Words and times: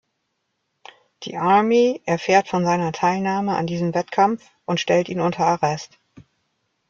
Die 1.25 1.37
Army 1.37 2.01
erfährt 2.07 2.47
von 2.47 2.65
seiner 2.65 2.91
Teilnahme 2.91 3.55
an 3.55 3.67
diesem 3.67 3.93
Wettkampf 3.93 4.43
und 4.65 4.79
stellt 4.79 5.09
ihn 5.09 5.21
unter 5.21 5.45
Arrest. 5.45 5.99